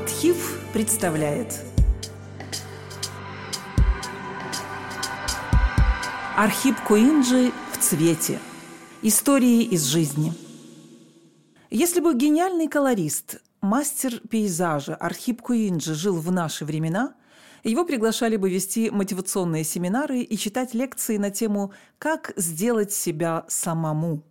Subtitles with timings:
[0.00, 1.62] Архив представляет
[6.38, 8.38] Архип Куинджи в цвете.
[9.02, 10.32] Истории из жизни.
[11.68, 17.14] Если бы гениальный колорист, мастер пейзажа Архип Куинджи жил в наши времена,
[17.62, 24.22] его приглашали бы вести мотивационные семинары и читать лекции на тему «Как сделать себя самому».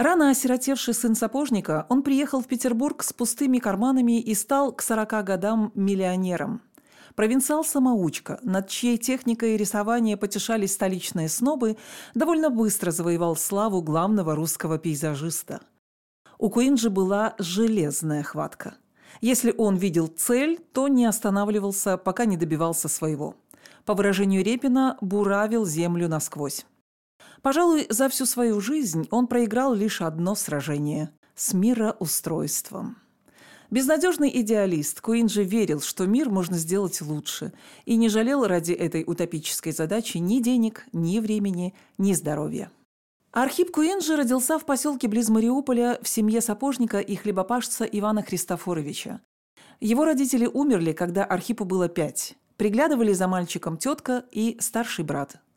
[0.00, 5.22] Рано осиротевший сын сапожника, он приехал в Петербург с пустыми карманами и стал к 40
[5.22, 6.62] годам миллионером.
[7.16, 11.76] Провинциал-самоучка, над чьей техникой рисования потешались столичные снобы,
[12.14, 15.60] довольно быстро завоевал славу главного русского пейзажиста.
[16.38, 18.76] У Куинджи была железная хватка.
[19.20, 23.34] Если он видел цель, то не останавливался, пока не добивался своего.
[23.84, 26.64] По выражению Репина, буравил землю насквозь.
[27.42, 32.98] Пожалуй, за всю свою жизнь он проиграл лишь одно сражение– с мироустройством.
[33.70, 37.52] Безнадежный идеалист, Куинджи верил, что мир можно сделать лучше,
[37.86, 42.70] и не жалел ради этой утопической задачи ни денег, ни времени, ни здоровья.
[43.32, 49.20] Архип Куинджи родился в поселке близ Мариуполя в семье сапожника и хлебопашца Ивана Христофоровича.
[49.78, 52.34] Его родители умерли, когда Архипу было пять.
[52.58, 55.36] Приглядывали за мальчиком тетка и старший брат–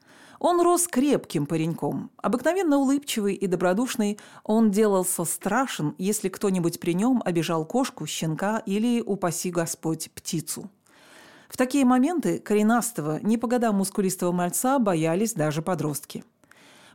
[0.43, 2.11] он рос крепким пареньком.
[2.17, 9.01] Обыкновенно улыбчивый и добродушный, он делался страшен, если кто-нибудь при нем обижал кошку, щенка или,
[9.01, 10.69] упаси Господь, птицу.
[11.47, 16.25] В такие моменты коренастого, не по годам мускулистого мальца боялись даже подростки.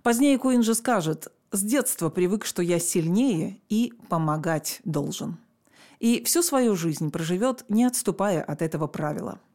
[0.03, 5.39] Позднее Куин же скажет «С детства привык, что я сильнее и помогать должен».
[6.01, 9.41] И всю свою жизнь проживет, не отступая от этого правила–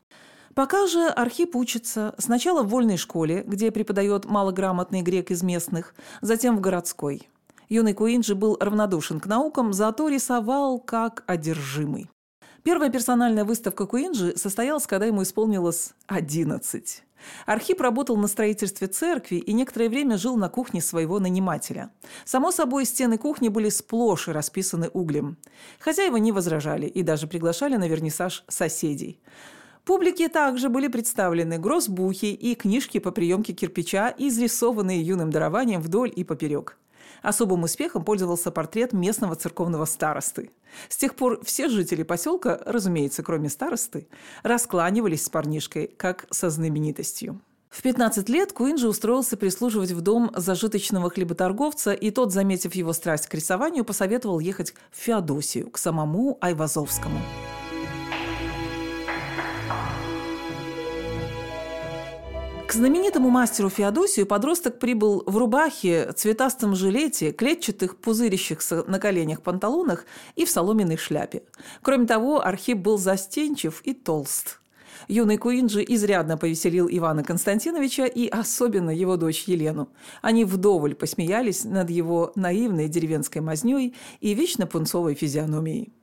[0.56, 6.58] Пока же Архип учится сначала в вольной школе, где преподает малограмотный грек из местных, затем
[6.58, 7.28] в городской.
[7.70, 12.10] Юный Куинджи был равнодушен к наукам, зато рисовал как одержимый.
[12.62, 17.04] Первая персональная выставка Куинджи состоялась, когда ему исполнилось 11.
[17.46, 21.90] Архип работал на строительстве церкви и некоторое время жил на кухне своего нанимателя.
[22.26, 25.38] Само собой, стены кухни были сплошь расписаны углем.
[25.80, 29.20] Хозяева не возражали и даже приглашали на вернисаж соседей.
[29.86, 36.24] Публике также были представлены гроссбухи и книжки по приемке кирпича, изрисованные юным дарованием вдоль и
[36.24, 36.78] поперек.
[37.22, 40.52] Особым успехом пользовался портрет местного церковного старосты.
[40.88, 44.08] С тех пор все жители поселка, разумеется, кроме старосты,
[44.44, 47.42] раскланивались с парнишкой, как со знаменитостью.
[47.70, 53.28] В 15 лет Куинджи устроился прислуживать в дом зажиточного хлеботорговца, и тот, заметив его страсть
[53.28, 57.20] к рисованию, посоветовал ехать в Феодосию, к самому Айвазовскому.
[62.74, 70.08] К знаменитому мастеру Феодосию подросток прибыл в рубахе, цветастом жилете, клетчатых пузырящихся на коленях панталонах
[70.36, 71.44] и в соломенной шляпе.
[71.84, 74.60] Кроме того, Архип был застенчив и толст.
[75.08, 79.90] Юный Куинджи изрядно повеселил Ивана Константиновича и особенно его дочь Елену.
[80.24, 85.94] Они вдоволь посмеялись над его наивной деревенской мазнёй и вечно пунцовой физиономией.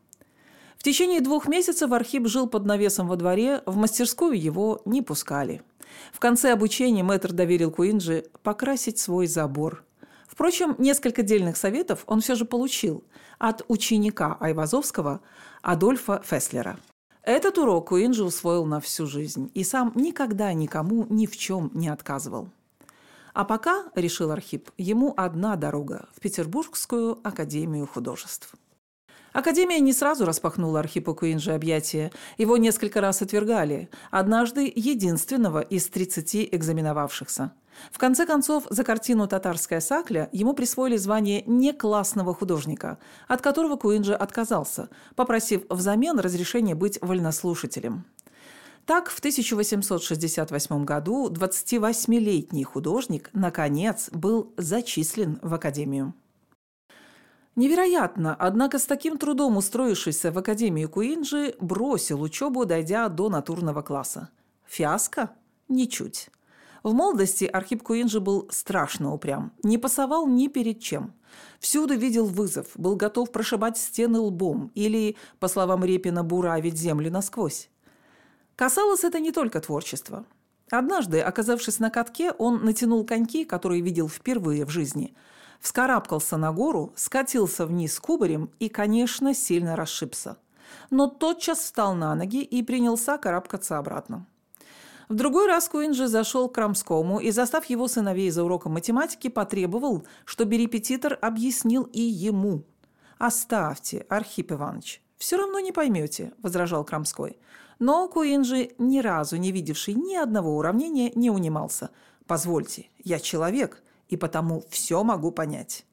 [0.81, 5.63] В течение двух месяцев Архип жил под навесом во дворе, в мастерскую его не пускали–
[6.13, 9.85] в конце обучения мэтр доверил Куинджи покрасить свой забор.
[10.27, 13.05] Впрочем, несколько дельных советов он все же получил
[13.39, 15.21] от ученика Айвазовского
[15.63, 16.79] Адольфа Феслера.
[17.23, 21.89] Этот урок Куинджи усвоил на всю жизнь и сам никогда никому ни в чем не
[21.89, 22.49] отказывал.
[23.33, 28.55] А пока, решил Архип, ему одна дорога– в Петербургскую академию художеств.
[29.33, 32.11] Академия не сразу распахнула Архипу Куинджи объятия.
[32.37, 33.89] Его несколько раз отвергали.
[34.11, 37.53] Однажды единственного из 30 экзаменовавшихся.
[37.93, 42.99] В конце концов, за картину «Татарская сакля» ему присвоили звание неклассного художника,
[43.29, 48.05] от которого Куинджи отказался, попросив взамен разрешения быть вольнослушателем.
[48.85, 56.13] Так, в 1868 году 28-летний художник, наконец, был зачислен в Академию.
[57.60, 64.30] Невероятно, однако с таким трудом устроившийся в Академию Куинджи бросил учебу, дойдя до натурного класса.
[64.66, 65.33] Фиаско?
[65.68, 66.30] Ничуть.
[66.83, 71.12] В молодости Архип Куинджи был страшно упрям, не пасовал ни перед чем.
[71.59, 77.68] Всюду видел вызов, был готов прошибать стены лбом или, по словам Репина, буравить землю насквозь.
[78.56, 80.24] Касалось это не только творчества.
[80.71, 85.15] Однажды, оказавшись на катке, он натянул коньки, которые видел впервые в жизни–
[85.60, 90.36] вскарабкался на гору, скатился вниз кубарем и, конечно, сильно расшибся.
[90.91, 94.27] Но тотчас встал на ноги и принялся карабкаться обратно.
[95.09, 100.07] В другой раз Куинджи зашел к Крамскому и, застав его сыновей за уроком математики, потребовал,
[100.24, 102.63] чтобы репетитор объяснил и ему.
[103.18, 107.39] «Оставьте, Архип Иванович, «Все равно не поймете»,– возражал Крамской.
[107.78, 111.91] Но Куинджи, ни разу не видевший ни одного уравнения, не унимался.
[112.27, 115.86] «Позвольте, я человек, и потому все могу понять».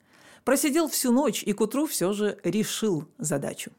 [0.43, 3.71] Просидел всю ночь и к утру все же решил задачу.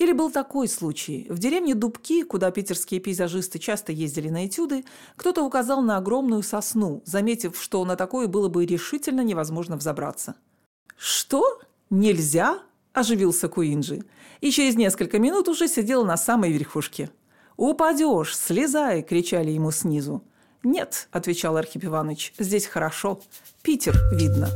[0.00, 1.26] Или был такой случай.
[1.28, 4.84] В деревне Дубки, куда питерские пейзажисты часто ездили на этюды,
[5.16, 10.36] кто-то указал на огромную сосну, заметив, что на такое было бы решительно невозможно взобраться.
[10.96, 11.60] «Что?
[11.90, 12.62] Нельзя?»–
[12.94, 14.04] оживился Куинджи.
[14.40, 17.10] И через несколько минут уже сидел на самой верхушке.
[17.58, 18.34] «Упадешь!
[18.34, 20.22] Слезай!»– кричали ему снизу.
[20.62, 23.20] «Нет»,– отвечал Архип Иванович,– «здесь хорошо.
[23.62, 24.48] Питер видно».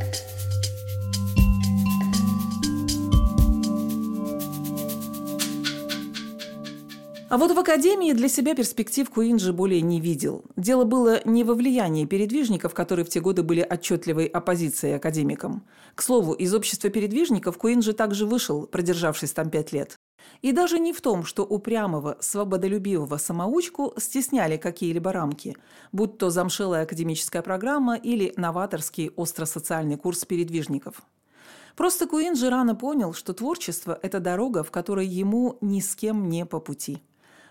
[7.34, 10.44] А вот в академии для себя перспектив Куинджи более не видел.
[10.54, 15.66] Дело было не во влиянии передвижников, которые в те годы были отчетливой оппозицией академикам.
[15.96, 19.96] К слову, из общества передвижников Куинджи также вышел, продержавшись там пять лет.
[20.42, 25.56] И даже не в том, что упрямого, свободолюбивого самоучку стесняли какие-либо рамки,
[25.92, 31.02] будь то замшелая академическая программа или новаторский остросоциальный курс передвижников.
[31.76, 36.46] Просто Куинджи рано понял, что творчество– это дорога, в которой ему ни с кем не
[36.46, 37.02] по пути.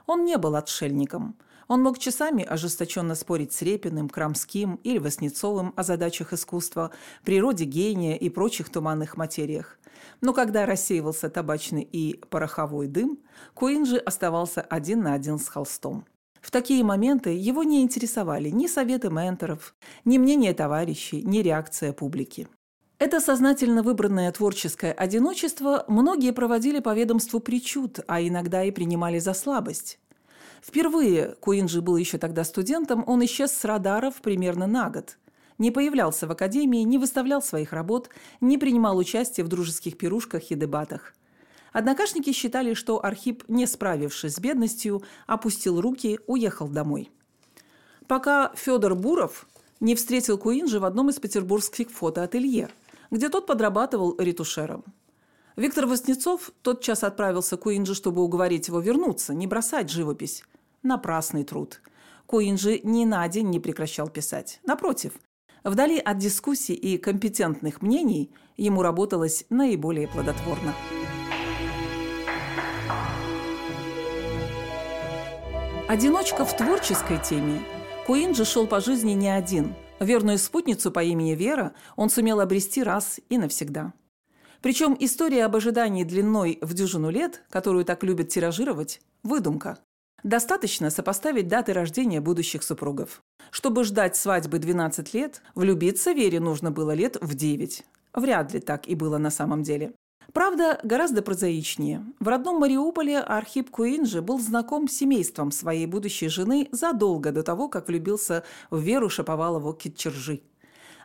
[0.05, 1.35] Он не был отшельником.
[1.67, 6.91] Он мог часами ожесточенно спорить с Репиным, Крамским или Васнецовым о задачах искусства,
[7.23, 9.79] природе гения и прочих туманных материях.
[10.21, 13.19] Но когда рассеивался табачный и пороховой дым,
[13.53, 16.05] Куинджи оставался один на один с холстом.
[16.41, 22.49] В такие моменты его не интересовали ни советы менторов, ни мнение товарищей, ни реакция публики.
[22.99, 29.33] Это сознательно выбранное творческое одиночество многие проводили по ведомству причуд, а иногда и принимали за
[29.33, 29.99] слабость.
[30.65, 35.17] Впервые, Куинджи был еще тогда студентом, он исчез с радаров примерно на год.
[35.57, 38.09] Не появлялся в академии, не выставлял своих работ,
[38.41, 41.13] не принимал участия в дружеских пирушках и дебатах.
[41.73, 47.11] Однокашники считали, что Архип, не справившись с бедностью, опустил руки, уехал домой.
[48.07, 49.47] Пока Федор Буров
[49.79, 52.69] не встретил Куинджи в одном из петербургских фотоателье–
[53.13, 54.83] где тот подрабатывал ретушером.
[55.55, 60.43] Виктор Воснецов тотчас отправился к Куинджи, чтобы уговорить его вернуться, не бросать живопись.
[60.83, 61.81] Напрасный труд.
[62.27, 64.59] Куинджи ни на день не прекращал писать.
[64.63, 65.13] Напротив,
[65.63, 70.73] вдали от дискуссий и компетентных мнений ему работалось наиболее плодотворно.
[75.87, 77.61] Одиночка в творческой теме.
[78.05, 83.21] Куинджи шел по жизни не один– Верную спутницу по имени Вера он сумел обрести раз
[83.29, 83.93] и навсегда.
[84.61, 89.79] Причем история об ожидании длиной в дюжину лет, которую так любят тиражировать, выдумка.
[90.23, 93.21] Достаточно сопоставить даты рождения будущих супругов.
[93.51, 97.83] Чтобы ждать свадьбы 12 лет, влюбиться Вере нужно было лет в 9.
[98.13, 99.91] Вряд ли так и было на самом деле.
[100.31, 102.05] Правда, гораздо прозаичнее.
[102.21, 107.67] В родном Мариуполе Архип Куинджи был знаком с семейством своей будущей жены задолго до того,
[107.67, 110.41] как влюбился в Веру Шаповалову Китчержи.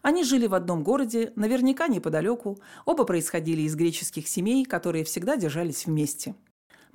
[0.00, 5.86] Они жили в одном городе, наверняка неподалеку, оба происходили из греческих семей, которые всегда держались
[5.86, 6.36] вместе.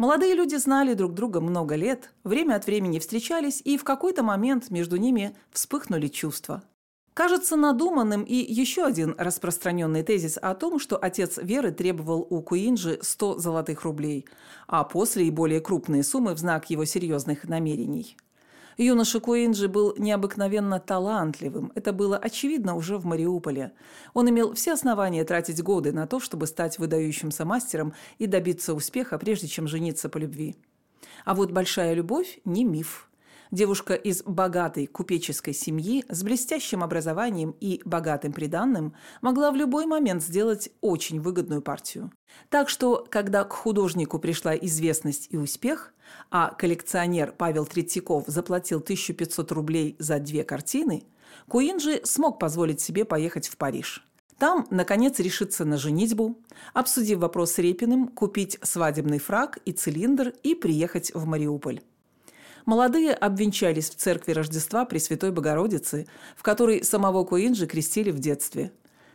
[0.04, 4.70] Молодые люди знали друг друга много лет, время от времени встречались, и в какой-то момент
[4.70, 6.62] между ними вспыхнули чувства–
[7.14, 12.98] Кажется надуманным и еще один распространенный тезис о том, что отец Веры требовал у Куинджи
[13.02, 14.26] 100 золотых рублей,
[14.68, 18.18] а после и более крупные суммы в знак его серьезных намерений.
[18.78, 21.72] Юноша Куинджи был необыкновенно талантливым.
[21.76, 23.72] Это было очевидно уже в Мариуполе.
[24.14, 29.18] Он имел все основания тратить годы на то, чтобы стать выдающимся мастером и добиться успеха,
[29.18, 30.56] прежде чем жениться по любви.
[31.26, 33.10] А вот большая любовь– не миф.
[33.54, 40.24] Девушка из богатой купеческой семьи с блестящим образованием и богатым приданным могла в любой момент
[40.24, 42.12] сделать очень выгодную партию.
[42.50, 45.94] Так что, когда к художнику пришла известность и успех,
[46.32, 51.04] а коллекционер Павел Третьяков заплатил 1500 рублей за две картины,
[51.48, 54.04] Куинджи смог позволить себе поехать в Париж.
[54.40, 56.40] Там, наконец, решиться на женитьбу,
[56.74, 61.82] обсудив вопрос с Репиным, купить свадебный фраг и цилиндр и приехать в Мариуполь.
[62.66, 68.72] Молодые обвенчались в церкви Рождества Пресвятой Богородицы, в которой самого Куинджи крестили в детстве.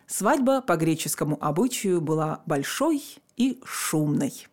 [0.07, 3.03] Свадьба по греческому обычаю была большой
[3.37, 4.47] и шумной.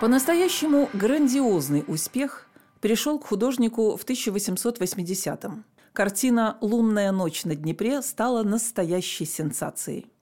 [0.00, 2.46] По-настоящему грандиозный успех
[2.80, 5.64] пришел к художнику в 1880-м.
[5.92, 10.13] Картина «Лунная ночь на Днепре» стала настоящей сенсацией.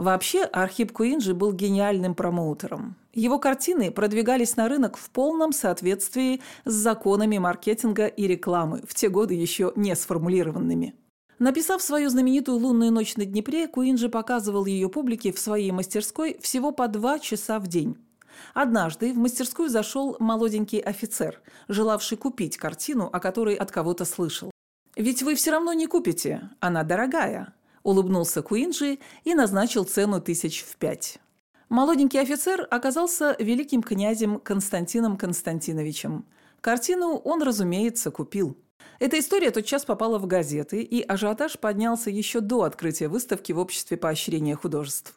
[0.00, 2.96] Вообще, Архип Куинджи был гениальным промоутером.
[3.12, 9.10] Его картины продвигались на рынок в полном соответствии с законами маркетинга и рекламы, в те
[9.10, 10.94] годы еще не сформулированными.
[11.38, 16.72] Написав свою знаменитую «Лунную ночь на Днепре», Куинджи показывал ее публике в своей мастерской всего
[16.72, 17.98] по два часа в день.
[18.54, 24.50] Однажды в мастерскую зашел молоденький офицер, желавший купить картину, о которой от кого-то слышал.
[24.96, 27.52] «Ведь вы все равно не купите, она дорогая»,–
[27.82, 31.18] улыбнулся Куинджи и назначил цену тысяч в пять.
[31.68, 36.26] Молоденький офицер оказался великим князем Константином Константиновичем.
[36.60, 38.56] Картину он, разумеется, купил.
[38.98, 43.96] Эта история тотчас попала в газеты, и ажиотаж поднялся еще до открытия выставки в Обществе
[43.96, 45.14] поощрения художеств.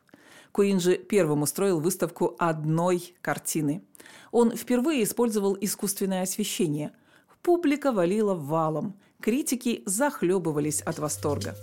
[0.51, 3.83] Куинджи первым устроил выставку одной картины.
[4.31, 6.93] Он впервые использовал искусственное освещение.
[7.41, 11.55] Публика валила валом, критики захлебывались от восторга.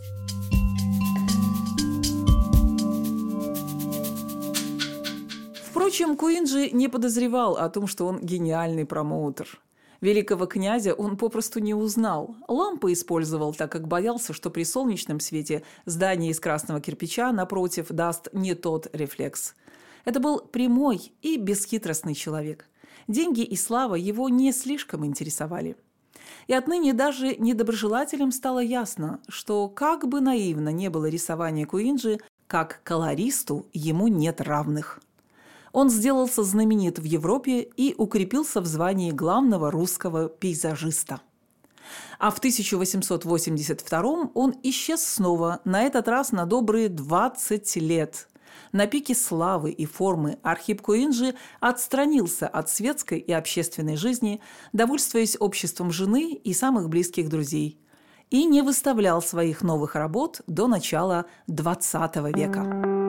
[5.81, 9.63] Впрочем, Куинджи не подозревал о том, что он гениальный промоутер.
[10.03, 12.37] Великого князя он попросту не узнал.
[12.49, 18.29] Лампы использовал, так как боялся, что при солнечном свете здание из красного кирпича напротив даст
[18.35, 19.55] не тот рефлекс.
[20.05, 22.69] Это был прямой и бесхитростный человек.
[23.09, 25.77] Деньги и слава его не слишком интересовали.
[26.47, 32.83] И отныне даже недоброжелателям стало ясно, что как бы наивно не было рисование Куинджи, как
[32.85, 35.01] колористу ему нет равных
[35.73, 41.21] он сделался знаменит в Европе и укрепился в звании главного русского пейзажиста.
[42.19, 48.29] А в 1882 он исчез снова, на этот раз на добрые 20 лет.
[48.73, 54.41] На пике славы и формы Архип Куинджи отстранился от светской и общественной жизни,
[54.73, 57.81] довольствуясь обществом жены и самых близких друзей,
[58.31, 63.00] и не выставлял своих новых работ до начала XX века.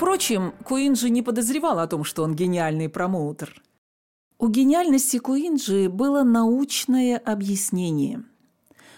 [0.00, 3.62] Впрочем, Куинджи не подозревал о том, что он гениальный промоутер.
[4.38, 8.24] У гениальности Куинджи было научное объяснение.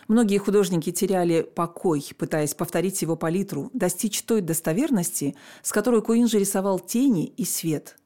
[0.06, 6.78] Многие художники теряли покой, пытаясь повторить его палитру, достичь той достоверности, с которой Куинджи рисовал
[6.78, 7.96] тени и свет.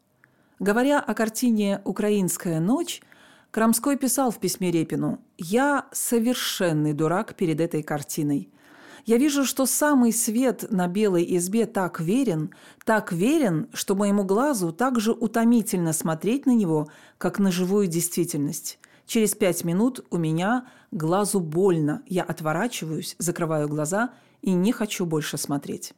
[0.59, 3.03] Говоря о картине «Украинская ночь»,
[3.51, 8.49] Крамской писал в письме Репину «Я совершенный дурак перед этой картиной.
[9.07, 12.53] Я вижу, что самый свет на белой избе так верен,
[12.85, 18.81] так верен, что моему глазу так же утомительно смотреть на него, как на живую действительность.
[19.07, 24.11] Через пять минут у меня глазу больно, я отворачиваюсь, закрываю глаза
[24.43, 25.95] и не хочу больше смотреть.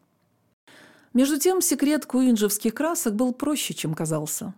[1.15, 4.53] Между тем, секрет куинджевских красок был проще, чем казался.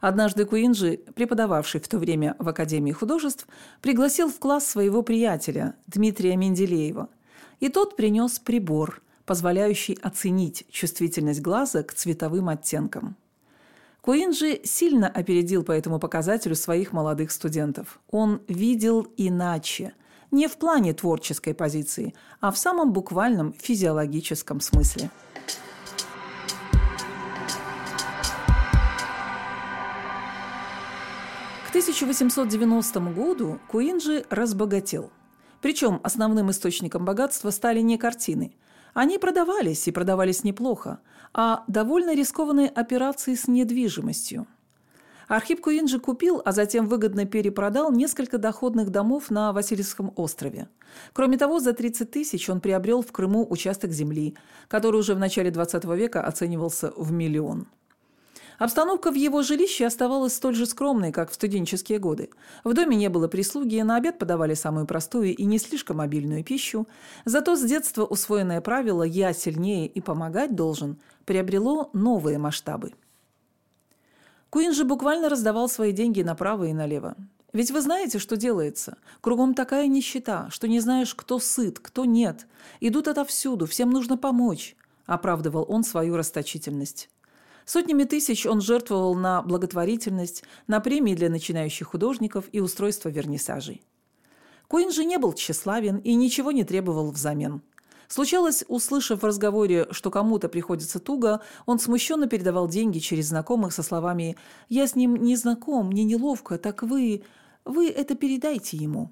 [0.00, 3.48] Однажды Куинджи, преподававший в то время в Академии художеств,
[3.82, 7.08] пригласил в класс своего приятеля Дмитрия Менделеева–
[7.60, 13.16] и тот принес прибор, позволяющий оценить чувствительность глаза к цветовым оттенкам.
[14.00, 17.98] Куинджи сильно опередил по этому показателю своих молодых студентов.
[18.08, 19.94] Он видел иначе,
[20.30, 25.10] не в плане творческой позиции, а в самом буквальном физиологическом смысле.
[31.66, 35.10] К 1890 году Куинджи разбогател–
[35.66, 38.54] причем основным источником богатства стали не картины.
[38.94, 41.00] Они продавались, и продавались неплохо,
[41.34, 44.46] а довольно рискованные операции с недвижимостью.
[45.26, 50.68] Архип Куинджи купил, а затем выгодно перепродал несколько доходных домов на Васильевском острове.
[51.12, 54.36] Кроме того, за 30 тысяч он приобрел в Крыму участок земли,
[54.68, 57.66] который уже в начале XX века оценивался в миллион.
[58.58, 62.30] Обстановка в его жилище оставалась столь же скромной, как в студенческие годы.
[62.64, 66.88] В доме не было прислуги, на обед подавали самую простую и не слишком обильную пищу.
[67.24, 72.92] Зато с детства усвоенное правило «я сильнее и помогать должен» приобрело новые масштабы.
[74.48, 77.16] Куин же буквально раздавал свои деньги направо и налево.
[77.52, 78.96] Ведь вы знаете, что делается.
[79.20, 82.46] Кругом такая нищета, что не знаешь, кто сыт, кто нет.
[82.80, 87.08] Идут отовсюду, всем нужно помочь, оправдывал он свою расточительность.
[87.66, 93.82] Сотнями тысяч он жертвовал на благотворительность, на премии для начинающих художников и устройство вернисажей.
[94.68, 97.62] Коин же не был тщеславен и ничего не требовал взамен.
[98.06, 103.82] Случалось, услышав в разговоре, что кому-то приходится туго, он смущенно передавал деньги через знакомых со
[103.82, 104.36] словами
[104.68, 107.24] «Я с ним не знаком, мне неловко, так вы...
[107.64, 109.10] вы это передайте ему».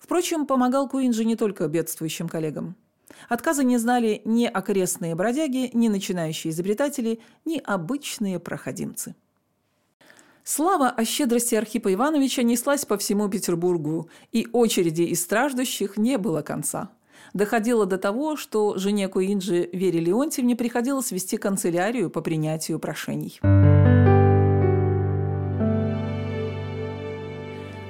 [0.00, 2.76] Впрочем, помогал Куинджи не только бедствующим коллегам.
[3.28, 9.14] Отказа не знали ни окрестные бродяги, ни начинающие изобретатели, ни обычные проходимцы.
[10.44, 16.42] Слава о щедрости Архипа Ивановича неслась по всему Петербургу, и очереди из страждущих не было
[16.42, 16.90] конца.
[17.32, 23.40] Доходило до того, что жене Куинджи Вере Леонтьевне приходилось вести канцелярию по принятию прошений.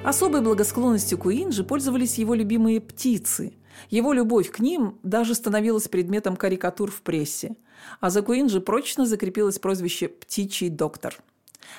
[0.03, 3.53] Особой благосклонностью Куинджи пользовались его любимые птицы.
[3.89, 7.55] Его любовь к ним даже становилась предметом карикатур в прессе.
[7.99, 11.15] А за Куинджи прочно закрепилось прозвище «птичий доктор».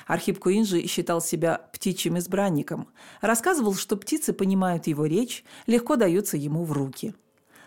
[0.07, 2.87] Архип Куинджи считал себя птичьим избранником.
[3.21, 7.13] Рассказывал, что птицы понимают его речь, легко даются ему в руки–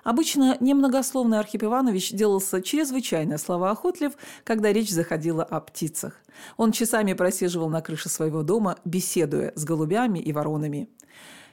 [0.09, 6.23] Обычно немногословный Архип Иванович делался чрезвычайно словоохотлив, когда речь заходила о птицах.
[6.57, 10.89] Он часами просиживал на крыше своего дома, беседуя с голубями и воронами.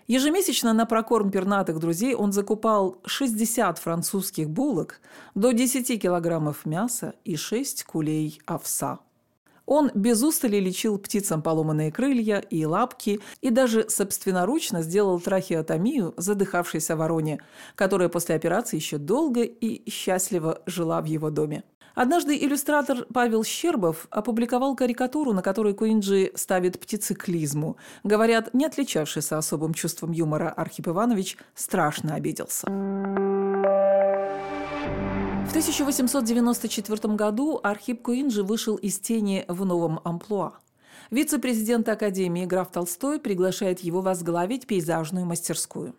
[0.07, 5.01] Ежемесячно на прокорм пернатых друзей он закупал 60 французских булок,
[5.33, 8.99] до 10 килограммов мяса и 6 кулей овса.
[9.65, 16.95] Он без устали лечил птицам поломанные крылья и лапки и даже собственноручно сделал трахеотомию задыхавшейся
[16.95, 17.41] вороне,
[17.73, 21.63] которая после операции еще долго и счастливо жила в его доме.
[21.95, 27.77] Однажды иллюстратор Павел Щербов опубликовал карикатуру, на которой Куинджи ставит птицеклизму.
[28.03, 32.67] Говорят, не отличавшийся особым чувством юмора Архип Иванович страшно обиделся.
[35.55, 40.59] 1894 году Архип Куинджи вышел из тени в новом амплуа.
[41.11, 45.95] Вице-президент Академии граф Толстой приглашает его возглавить пейзажную мастерскую.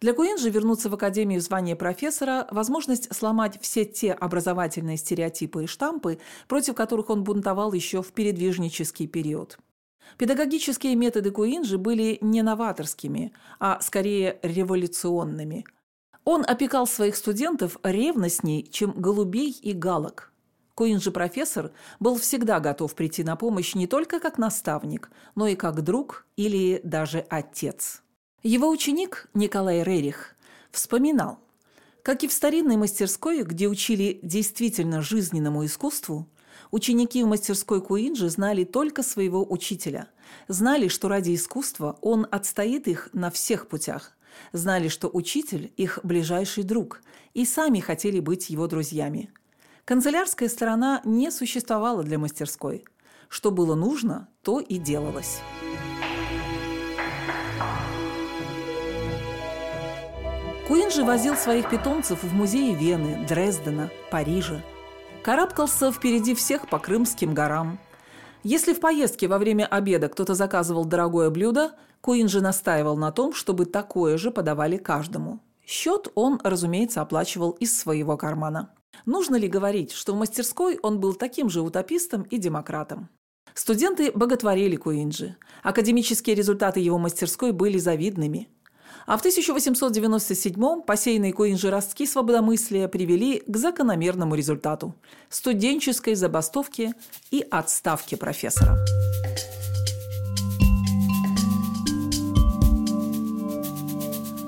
[0.00, 5.66] Для Куинджи вернуться в Академию в звание профессора– возможность сломать все те образовательные стереотипы и
[5.66, 9.58] штампы, против которых он бунтовал еще в передвижнический период.
[10.18, 15.64] Педагогические методы Куинджи были не новаторскими, а скорее революционными–
[16.24, 20.32] он опекал своих студентов ревностней, чем голубей и галок.
[20.74, 25.56] Коин же профессор был всегда готов прийти на помощь не только как наставник, но и
[25.56, 28.02] как друг или даже отец.
[28.42, 30.34] Его ученик Николай Рерих
[30.72, 31.38] вспоминал,
[32.02, 36.26] как и в старинной мастерской, где учили действительно жизненному искусству,
[36.72, 40.08] ученики в мастерской Куинджи знали только своего учителя,
[40.48, 44.16] знали, что ради искусства он отстоит их на всех путях,
[44.50, 47.00] знали, что учитель– их ближайший друг,
[47.34, 49.30] и сами хотели быть его друзьями.
[49.84, 52.84] Канцелярская сторона не существовала для мастерской.
[53.28, 55.38] Что было нужно, то и делалось.
[60.72, 64.62] Куин же возил своих питомцев в музеи Вены, Дрездена, Парижа.
[65.22, 67.78] Карабкался впереди всех по Крымским горам.
[68.42, 73.34] Если в поездке во время обеда кто-то заказывал дорогое блюдо, Куин же настаивал на том,
[73.34, 75.40] чтобы такое же подавали каждому.
[75.66, 78.70] Счет он, разумеется, оплачивал из своего кармана.
[79.04, 83.10] Нужно ли говорить, что в мастерской он был таким же утопистом и демократом?
[83.52, 85.36] Студенты боготворили Куинджи.
[85.62, 88.48] Академические результаты его мастерской были завидными.
[89.06, 94.94] А в 1897-м посеянные Куинджи ростки свободомыслия привели к закономерному результату–
[95.28, 96.94] студенческой забастовке
[97.30, 98.78] и отставке профессора.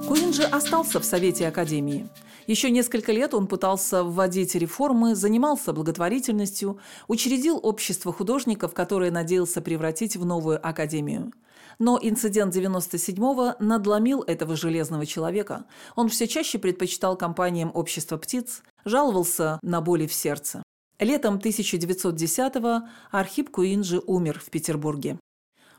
[0.09, 2.09] Куин же остался в Совете Академии.
[2.46, 6.78] Еще несколько лет он пытался вводить реформы, занимался благотворительностью,
[7.09, 11.33] учредил общество художников, которое надеялся превратить в новую академию.
[11.78, 15.64] Но инцидент 97-го надломил этого железного человека.
[15.96, 20.62] Он все чаще предпочитал компаниям общества птиц, жаловался на боли в сердце.
[20.98, 25.18] Летом 1910-го Архип Куинджи умер в Петербурге.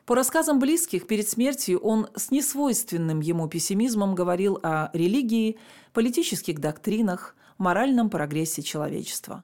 [0.06, 5.58] По рассказам близких, перед смертью он с несвойственным ему пессимизмом говорил о религии,
[5.94, 9.44] политических доктринах, моральном прогрессе человечества.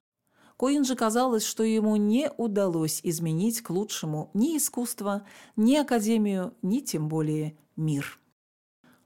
[0.61, 6.81] Коин же казалось, что ему не удалось изменить к лучшему ни искусство, ни академию, ни
[6.81, 8.19] тем более мир.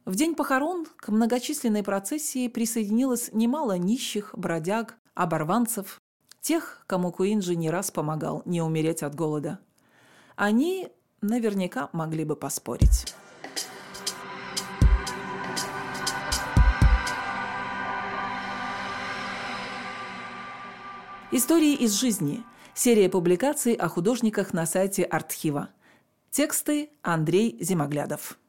[0.03, 6.01] В день похорон к многочисленной процессии присоединилось немало нищих, бродяг, оборванцев,
[6.41, 9.59] тех, кому Куинджи не раз помогал не умереть от голода.
[10.35, 10.89] Они
[11.21, 13.15] наверняка могли бы поспорить.
[21.37, 22.45] Истории из жизни.
[22.73, 25.67] Серия публикаций о художниках на сайте Артхива.
[26.31, 28.39] Тексты Андрей Зимоглядов.